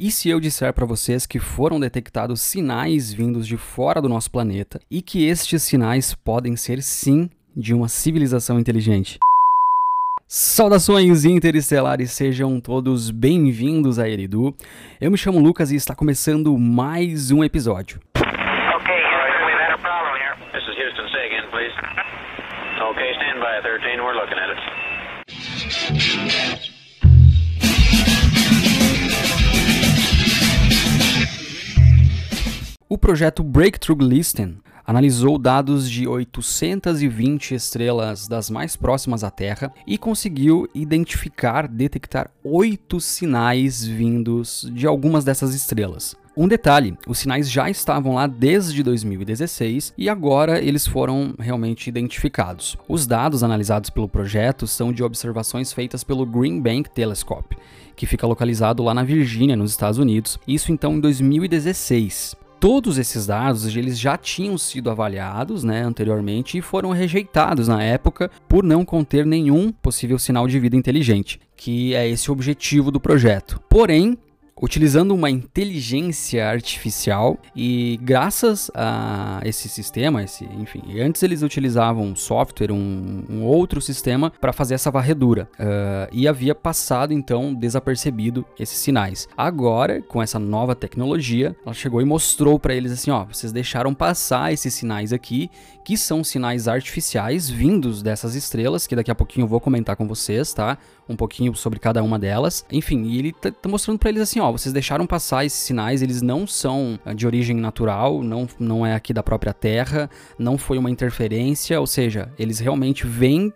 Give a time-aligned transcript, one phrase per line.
[0.00, 4.30] E se eu disser para vocês que foram detectados sinais vindos de fora do nosso
[4.30, 9.18] planeta e que estes sinais podem ser sim de uma civilização inteligente?
[10.28, 14.54] Saudações interestelares, sejam todos bem-vindos a Eridu.
[15.00, 18.00] Eu me chamo Lucas e está começando mais um episódio.
[18.14, 20.36] Okay, Houston, we've had a problem here.
[20.52, 21.08] This is Houston.
[21.10, 21.74] Say again, please.
[22.92, 24.00] Okay, stand by, 13.
[24.00, 26.47] We're looking at it.
[32.98, 39.96] O projeto Breakthrough Listen analisou dados de 820 estrelas das mais próximas à Terra e
[39.96, 46.16] conseguiu identificar, detectar oito sinais vindos de algumas dessas estrelas.
[46.36, 52.76] Um detalhe: os sinais já estavam lá desde 2016 e agora eles foram realmente identificados.
[52.88, 57.56] Os dados analisados pelo projeto são de observações feitas pelo Green Bank Telescope,
[57.94, 62.47] que fica localizado lá na Virgínia, nos Estados Unidos, isso então em 2016.
[62.60, 68.28] Todos esses dados eles já tinham sido avaliados né, anteriormente e foram rejeitados na época
[68.48, 72.98] por não conter nenhum possível sinal de vida inteligente, que é esse o objetivo do
[72.98, 73.60] projeto.
[73.68, 74.18] Porém,
[74.60, 82.16] utilizando uma inteligência artificial e graças a esse sistema, esse, enfim, antes eles utilizavam um
[82.16, 88.44] software, um, um outro sistema para fazer essa varredura uh, e havia passado então desapercebido
[88.58, 89.28] esses sinais.
[89.36, 93.94] Agora, com essa nova tecnologia, ela chegou e mostrou para eles assim, ó, vocês deixaram
[93.94, 95.50] passar esses sinais aqui,
[95.84, 100.06] que são sinais artificiais vindos dessas estrelas, que daqui a pouquinho eu vou comentar com
[100.06, 100.76] vocês, tá?
[101.08, 102.64] Um pouquinho sobre cada uma delas.
[102.70, 106.02] Enfim, e ele tá, tá mostrando para eles assim, ó, vocês deixaram passar esses sinais,
[106.02, 110.78] eles não são de origem natural, não, não é aqui da própria Terra, não foi
[110.78, 113.52] uma interferência, ou seja, eles realmente vêm uh,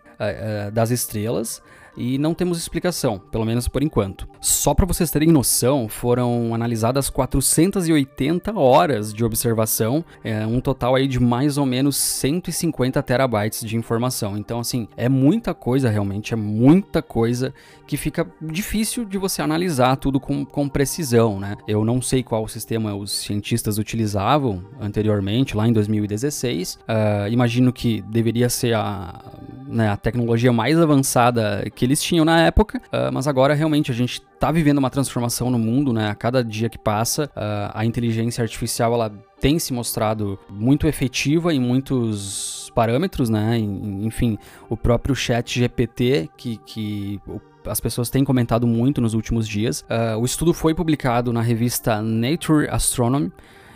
[0.67, 1.61] uh, das estrelas
[1.95, 4.27] e não temos explicação, pelo menos por enquanto.
[4.43, 11.07] Só para vocês terem noção, foram analisadas 480 horas de observação, é, um total aí
[11.07, 14.37] de mais ou menos 150 terabytes de informação.
[14.37, 17.53] Então, assim, é muita coisa realmente, é muita coisa
[17.87, 21.55] que fica difícil de você analisar tudo com, com precisão, né?
[21.65, 26.79] Eu não sei qual sistema os cientistas utilizavam anteriormente, lá em 2016.
[26.81, 29.21] Uh, imagino que deveria ser a,
[29.67, 33.93] né, a tecnologia mais avançada que eles tinham na época, uh, mas agora realmente a
[33.93, 36.09] gente está vivendo uma transformação no mundo, né?
[36.09, 39.09] A cada dia que passa, uh, a inteligência artificial ela
[39.39, 43.57] tem se mostrado muito efetiva em muitos parâmetros, né?
[43.57, 44.37] Enfim,
[44.69, 47.21] o próprio Chat GPT que, que
[47.65, 49.79] as pessoas têm comentado muito nos últimos dias.
[49.83, 53.31] Uh, o estudo foi publicado na revista Nature Astronomy.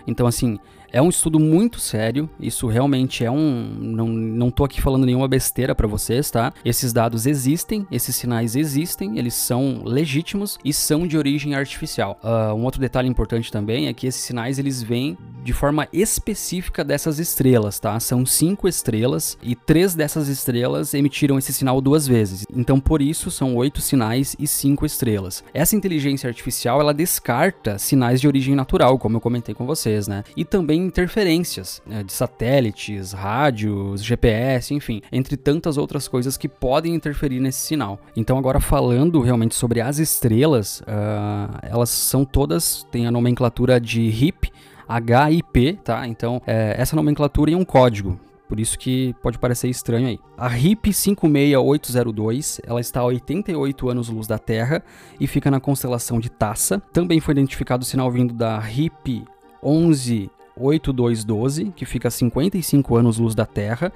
[0.05, 0.59] Então, assim,
[0.91, 3.77] é um estudo muito sério, isso realmente é um.
[3.79, 6.53] Não, não tô aqui falando nenhuma besteira para vocês, tá?
[6.63, 12.19] Esses dados existem, esses sinais existem, eles são legítimos e são de origem artificial.
[12.23, 16.83] Uh, um outro detalhe importante também é que esses sinais eles vêm de forma específica
[16.83, 17.97] dessas estrelas, tá?
[17.99, 22.45] São cinco estrelas e três dessas estrelas emitiram esse sinal duas vezes.
[22.53, 25.43] Então, por isso, são oito sinais e cinco estrelas.
[25.53, 30.23] Essa inteligência artificial ela descarta sinais de origem natural, como eu comentei com vocês, né?
[30.35, 36.95] E também interferências né, de satélites, rádios, GPS, enfim, entre tantas outras coisas que podem
[36.95, 37.99] interferir nesse sinal.
[38.15, 44.01] Então, agora falando realmente sobre as estrelas, uh, elas são todas, têm a nomenclatura de
[44.01, 44.51] HIP,
[44.89, 46.07] HIP, tá?
[46.07, 50.19] Então, é, essa nomenclatura é um código, por isso que pode parecer estranho aí.
[50.37, 54.83] A RIP 56802, ela está a 88 anos-luz da Terra
[55.19, 56.81] e fica na constelação de Taça.
[56.93, 59.25] Também foi identificado o sinal vindo da RIP
[59.61, 60.29] 11
[60.59, 63.91] 8212, que fica a 55 anos-luz da Terra,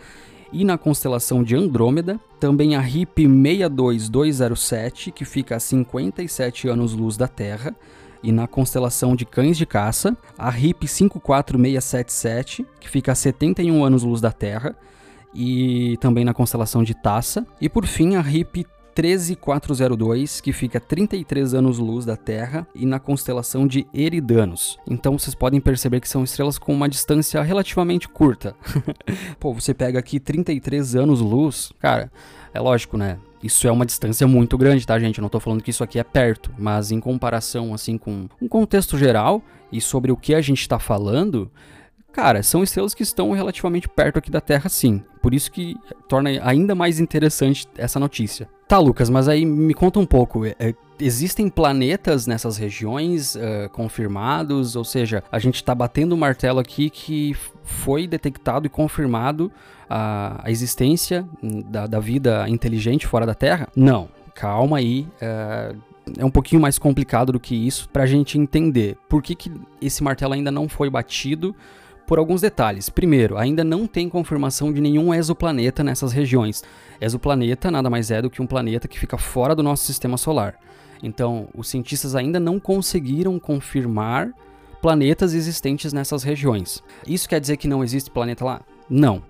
[0.53, 7.27] e na constelação de Andrômeda, também a RIP 62207, que fica a 57 anos-luz da
[7.27, 7.75] Terra,
[8.23, 14.21] e na constelação de Cães de Caça, a RIP 54677, que fica a 71 anos-luz
[14.21, 14.75] da Terra,
[15.33, 20.81] e também na constelação de Taça, e por fim a RIP 13402, que fica a
[20.81, 24.77] 33 anos-luz da Terra e na constelação de Eridanos.
[24.87, 28.55] Então vocês podem perceber que são estrelas com uma distância relativamente curta.
[29.39, 32.11] Pô, você pega aqui 33 anos-luz, cara,
[32.53, 33.17] é lógico, né?
[33.43, 35.17] Isso é uma distância muito grande, tá, gente?
[35.17, 38.47] Eu não tô falando que isso aqui é perto, mas em comparação, assim, com um
[38.47, 39.41] contexto geral
[39.71, 41.49] e sobre o que a gente tá falando,
[42.11, 45.03] Cara, são estrelas que estão relativamente perto aqui da Terra, sim.
[45.21, 45.77] Por isso que
[46.07, 48.49] torna ainda mais interessante essa notícia.
[48.67, 50.45] Tá, Lucas, mas aí me conta um pouco.
[50.45, 54.75] É, existem planetas nessas regiões uh, confirmados?
[54.75, 59.51] Ou seja, a gente está batendo o martelo aqui que foi detectado e confirmado
[59.89, 63.67] a, a existência da, da vida inteligente fora da Terra?
[63.75, 65.77] Não calma aí, uh,
[66.17, 69.51] é um pouquinho mais complicado do que isso para a gente entender por que, que
[69.81, 71.55] esse martelo ainda não foi batido
[72.11, 72.89] por alguns detalhes.
[72.89, 76.61] Primeiro, ainda não tem confirmação de nenhum exoplaneta nessas regiões.
[76.99, 80.55] Exoplaneta nada mais é do que um planeta que fica fora do nosso sistema solar.
[81.01, 84.29] Então, os cientistas ainda não conseguiram confirmar
[84.81, 86.83] planetas existentes nessas regiões.
[87.07, 88.61] Isso quer dizer que não existe planeta lá?
[88.89, 89.23] Não.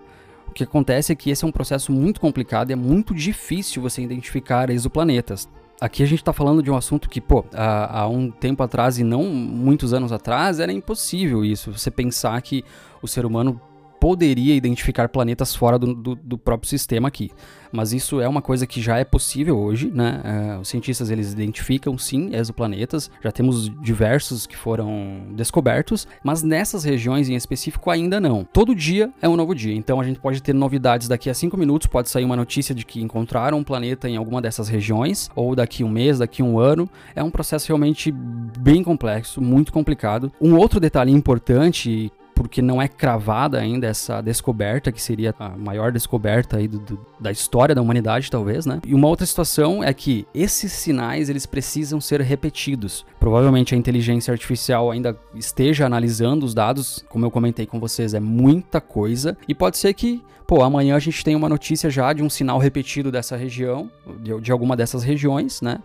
[0.48, 3.80] O que acontece é que esse é um processo muito complicado e é muito difícil
[3.84, 5.48] você identificar exoplanetas.
[5.82, 9.00] Aqui a gente está falando de um assunto que, pô, há, há, um tempo atrás
[9.00, 11.72] e não muitos anos atrás era impossível isso.
[11.76, 12.64] Você pensar que
[13.02, 13.60] o ser humano
[14.02, 17.30] poderia identificar planetas fora do, do, do, próprio sistema aqui.
[17.72, 20.58] Mas isso é uma coisa que já é possível hoje, né?
[20.58, 26.84] Uh, os cientistas eles identificam sim exoplanetas, já temos diversos que foram descobertos, mas nessas
[26.84, 28.44] regiões em específico ainda não.
[28.44, 31.56] Todo dia é um novo dia, então a gente pode ter novidades daqui a cinco
[31.56, 35.56] minutos, pode sair uma notícia de que encontraram um planeta em alguma dessas regiões, ou
[35.56, 36.90] daqui um mês, daqui um ano.
[37.16, 40.32] É um processo realmente bem complexo, muito complicado.
[40.42, 45.92] Um outro detalhe importante porque não é cravada ainda essa descoberta, que seria a maior
[45.92, 48.80] descoberta aí do, do, da história da humanidade, talvez, né?
[48.86, 53.06] E uma outra situação é que esses sinais, eles precisam ser repetidos.
[53.20, 58.20] Provavelmente a inteligência artificial ainda esteja analisando os dados, como eu comentei com vocês, é
[58.20, 62.24] muita coisa, e pode ser que, pô, amanhã a gente tenha uma notícia já de
[62.24, 63.90] um sinal repetido dessa região,
[64.20, 65.80] de, de alguma dessas regiões, né?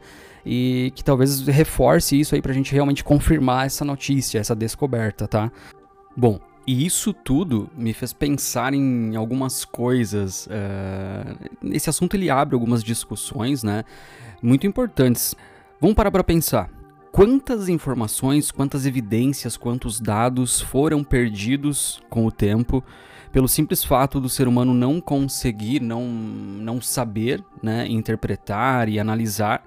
[0.47, 5.50] e que talvez reforce isso aí pra gente realmente confirmar essa notícia, essa descoberta, tá?
[6.17, 10.47] Bom, e isso tudo me fez pensar em algumas coisas.
[10.47, 13.85] Uh, esse assunto ele abre algumas discussões, né?
[14.43, 15.35] Muito importantes.
[15.81, 16.71] Vamos parar para pensar.
[17.13, 22.83] Quantas informações, quantas evidências, quantos dados foram perdidos com o tempo
[23.33, 29.63] pelo simples fato do ser humano não conseguir, não, não saber, né, interpretar e analisar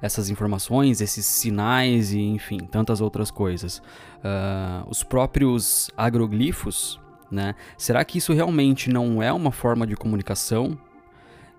[0.00, 3.78] essas informações, esses sinais e, enfim, tantas outras coisas.
[4.18, 6.98] Uh, os próprios agroglifos,
[7.30, 7.54] né?
[7.76, 10.78] Será que isso realmente não é uma forma de comunicação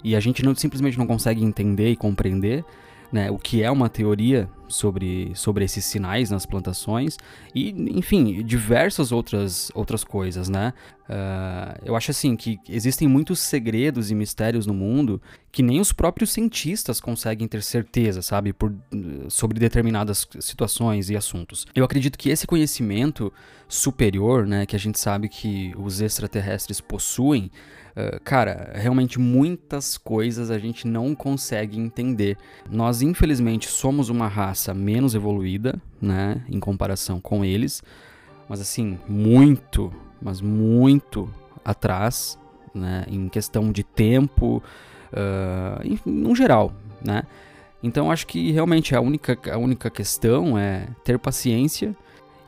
[0.04, 2.66] e a gente não, simplesmente não consegue entender e compreender?
[3.12, 7.18] né, o que é uma teoria sobre, sobre esses sinais nas plantações
[7.54, 10.74] e, enfim, diversas outras, outras coisas, né?
[11.12, 15.22] Uh, eu acho assim que existem muitos segredos e mistérios no mundo
[15.52, 18.74] que nem os próprios cientistas conseguem ter certeza, sabe, por,
[19.28, 21.68] sobre determinadas situações e assuntos.
[21.76, 23.34] Eu acredito que esse conhecimento
[23.68, 27.52] superior, né, que a gente sabe que os extraterrestres possuem,
[27.92, 32.38] uh, cara, realmente muitas coisas a gente não consegue entender.
[32.70, 37.82] Nós, infelizmente, somos uma raça menos evoluída, né, em comparação com eles,
[38.48, 39.92] mas assim, muito,
[40.22, 41.30] mas muito
[41.64, 42.38] atrás,
[42.74, 44.62] né, em questão de tempo,
[45.12, 46.74] uh, em, no geral,
[47.04, 47.24] né.
[47.84, 51.96] Então acho que realmente a única, a única questão é ter paciência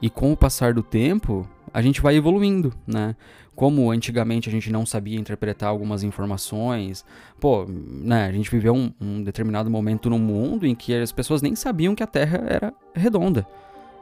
[0.01, 3.15] e com o passar do tempo a gente vai evoluindo, né?
[3.55, 7.05] como antigamente a gente não sabia interpretar algumas informações,
[7.39, 11.41] pô, né, a gente viveu um, um, determinado momento no mundo em que as pessoas
[11.41, 13.45] nem sabiam que a Terra era redonda,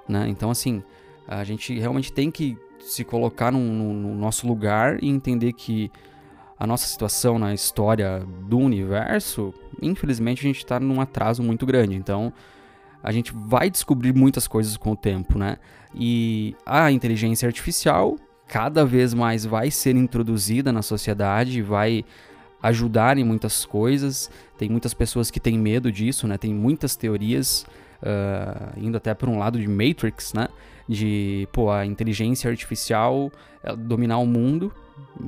[0.07, 0.27] né?
[0.29, 0.81] Então, assim,
[1.27, 5.91] a gente realmente tem que se colocar no, no, no nosso lugar e entender que
[6.57, 11.95] a nossa situação na história do universo, infelizmente, a gente está num atraso muito grande.
[11.95, 12.31] Então,
[13.03, 15.57] a gente vai descobrir muitas coisas com o tempo, né?
[15.94, 18.16] E a inteligência artificial
[18.47, 22.04] cada vez mais vai ser introduzida na sociedade, vai
[22.61, 24.30] ajudar em muitas coisas.
[24.57, 26.37] Tem muitas pessoas que têm medo disso, né?
[26.37, 27.66] Tem muitas teorias
[28.02, 30.47] uh, indo até por um lado de Matrix, né?
[30.87, 33.31] De pô, a inteligência artificial
[33.78, 34.71] dominar o mundo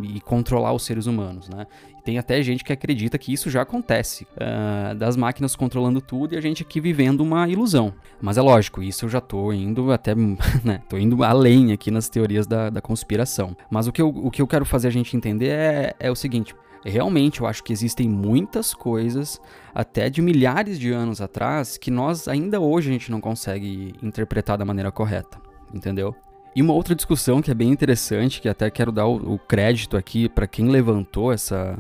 [0.02, 1.68] e controlar os seres humanos, né?
[2.04, 6.38] Tem até gente que acredita que isso já acontece, uh, das máquinas controlando tudo e
[6.38, 7.94] a gente aqui vivendo uma ilusão.
[8.22, 10.14] Mas é lógico, isso eu já tô indo até,
[10.64, 13.56] né, tô indo além aqui nas teorias da, da conspiração.
[13.70, 16.16] Mas o que, eu, o que eu quero fazer a gente entender é, é o
[16.16, 16.54] seguinte,
[16.84, 19.40] realmente eu acho que existem muitas coisas,
[19.74, 24.58] até de milhares de anos atrás, que nós ainda hoje a gente não consegue interpretar
[24.58, 25.40] da maneira correta,
[25.74, 26.14] entendeu?
[26.56, 30.30] E uma outra discussão que é bem interessante, que até quero dar o, crédito aqui
[30.30, 31.78] para quem levantou essa,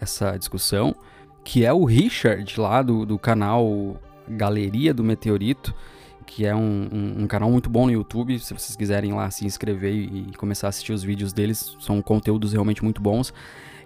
[0.00, 0.94] essa discussão,
[1.44, 3.96] que é o Richard lá do, do canal
[4.28, 5.72] Galeria do Meteorito,
[6.26, 8.36] que é um, um, um, canal muito bom no YouTube.
[8.40, 12.02] Se vocês quiserem lá se inscrever e, e começar a assistir os vídeos deles, são
[12.02, 13.32] conteúdos realmente muito bons.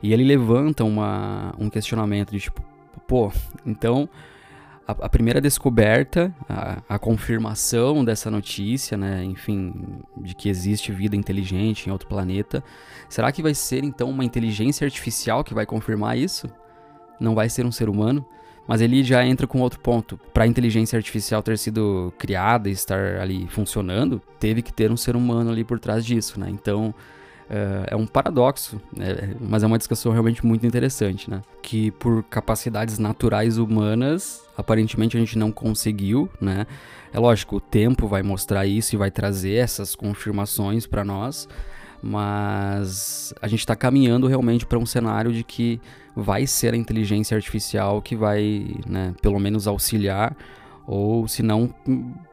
[0.02, 2.62] E ele levanta uma, um questionamento de tipo,
[3.06, 3.30] pô,
[3.66, 4.08] então
[4.90, 9.72] a, a primeira descoberta, a, a, confirmação dessa notícia, né, enfim,
[10.18, 12.62] de que existe vida inteligente em outro planeta,
[13.08, 16.48] será que vai ser então uma inteligência artificial que vai confirmar isso?
[17.18, 18.24] Não vai ser um ser humano?
[18.66, 20.18] Mas ele já entra com outro ponto.
[20.32, 24.96] Para a inteligência artificial ter sido criada e estar ali funcionando, teve que ter um
[24.96, 26.48] ser humano ali por trás disso, né?
[26.48, 26.94] Então,
[27.50, 29.34] é, é um paradoxo, né?
[29.40, 31.42] mas é uma discussão realmente muito interessante, né?
[31.60, 36.64] Que por capacidades naturais humanas, aparentemente a gente não conseguiu, né?
[37.12, 41.48] É lógico, o tempo vai mostrar isso e vai trazer essas confirmações para nós,
[42.00, 45.80] mas a gente está caminhando realmente para um cenário de que
[46.14, 50.36] vai ser a inteligência artificial que vai, né, pelo menos auxiliar
[50.86, 51.74] ou se não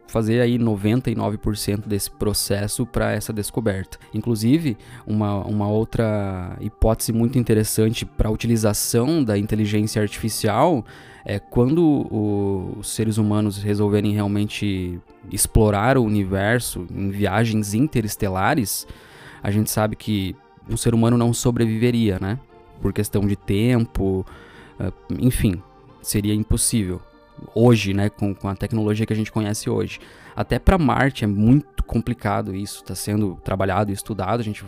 [0.07, 3.99] fazer aí 99% desse processo para essa descoberta.
[4.13, 10.85] Inclusive, uma, uma outra hipótese muito interessante para a utilização da inteligência artificial
[11.25, 14.97] é quando o, os seres humanos resolverem realmente
[15.29, 18.87] explorar o universo em viagens interestelares,
[19.43, 20.35] a gente sabe que
[20.69, 22.39] um ser humano não sobreviveria, né?
[22.81, 24.25] Por questão de tempo,
[24.79, 25.61] ah, enfim,
[26.01, 27.01] seria impossível
[27.53, 29.99] hoje, né, com, com a tecnologia que a gente conhece hoje.
[30.35, 34.39] Até para Marte é muito complicado isso, está sendo trabalhado e estudado.
[34.39, 34.63] A gente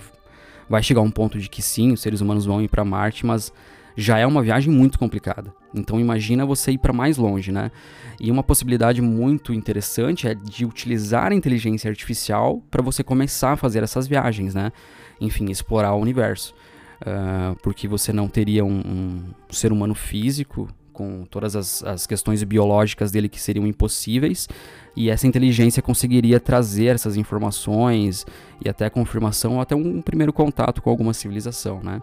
[0.70, 3.26] vai chegar a um ponto de que sim, os seres humanos vão ir para Marte,
[3.26, 3.52] mas
[3.96, 5.54] já é uma viagem muito complicada.
[5.74, 7.72] Então imagina você ir para mais longe, né?
[8.20, 13.58] E uma possibilidade muito interessante é de utilizar a inteligência artificial para você começar a
[13.58, 14.72] fazer essas viagens, né?
[15.20, 16.54] Enfim, explorar o universo.
[17.02, 20.68] Uh, porque você não teria um, um ser humano físico
[21.00, 24.50] com todas as, as questões biológicas dele que seriam impossíveis,
[24.98, 28.26] e essa inteligência conseguiria trazer essas informações
[28.64, 32.02] e até confirmação, ou até um primeiro contato com alguma civilização, né?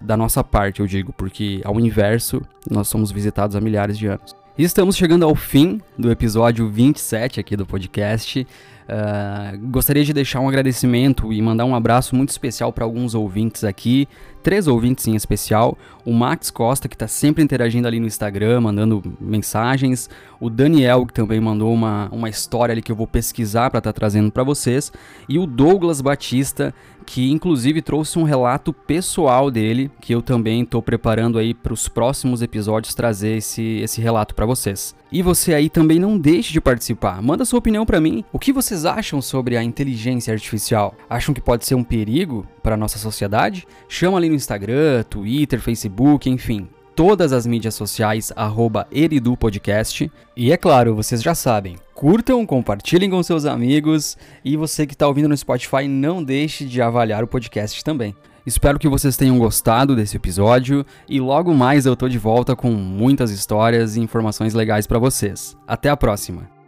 [0.00, 4.36] Da nossa parte, eu digo, porque ao inverso, nós somos visitados há milhares de anos.
[4.56, 8.46] E estamos chegando ao fim do episódio 27 aqui do podcast.
[8.90, 13.64] Uh, gostaria de deixar um agradecimento e mandar um abraço muito especial para alguns ouvintes
[13.64, 14.06] aqui,
[14.42, 15.76] três ouvintes em especial.
[16.04, 20.08] O Max Costa, que está sempre interagindo ali no Instagram, mandando mensagens.
[20.40, 23.92] O Daniel, que também mandou uma, uma história ali que eu vou pesquisar para estar
[23.92, 24.92] tá trazendo para vocês.
[25.28, 30.80] E o Douglas Batista, que inclusive trouxe um relato pessoal dele, que eu também estou
[30.80, 34.94] preparando aí para os próximos episódios trazer esse, esse relato para vocês.
[35.12, 37.20] E você aí também não deixe de participar.
[37.20, 38.24] Manda sua opinião para mim.
[38.32, 40.94] O que vocês acham sobre a inteligência artificial?
[41.08, 43.66] Acham que pode ser um perigo para nossa sociedade?
[43.88, 50.10] Chama ali no Instagram, Twitter, Facebook, enfim, todas as mídias sociais, arroba eridupodcast.
[50.36, 55.06] E é claro, vocês já sabem, curtam, compartilhem com seus amigos e você que está
[55.06, 58.14] ouvindo no Spotify, não deixe de avaliar o podcast também.
[58.46, 62.70] Espero que vocês tenham gostado desse episódio e logo mais eu tô de volta com
[62.70, 65.56] muitas histórias e informações legais para vocês.
[65.66, 66.59] Até a próxima!